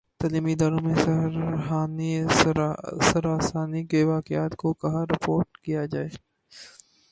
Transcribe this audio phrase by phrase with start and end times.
[0.19, 0.95] تعلیمی اداروں میں
[3.07, 6.09] ہراسانی کے واقعات کو کہاں رپورٹ کیا جائے